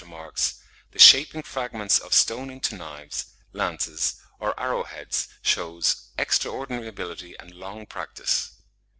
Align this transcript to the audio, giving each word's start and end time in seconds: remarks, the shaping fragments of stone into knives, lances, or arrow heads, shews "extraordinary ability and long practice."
remarks, 0.01 0.55
the 0.93 0.97
shaping 0.97 1.43
fragments 1.43 1.99
of 1.99 2.11
stone 2.11 2.49
into 2.49 2.73
knives, 2.75 3.33
lances, 3.53 4.15
or 4.39 4.59
arrow 4.59 4.81
heads, 4.83 5.27
shews 5.43 6.07
"extraordinary 6.17 6.87
ability 6.87 7.35
and 7.37 7.51
long 7.51 7.85
practice." 7.85 8.49